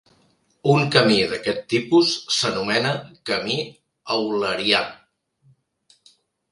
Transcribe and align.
Un 0.71 0.87
camí 0.95 1.17
d'aquest 1.33 1.59
tipus 1.75 2.15
s'anomena 2.39 2.97
camí 3.33 3.59
eulerià. 4.19 4.83